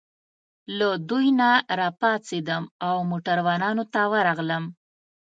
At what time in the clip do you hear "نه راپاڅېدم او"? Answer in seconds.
1.39-2.95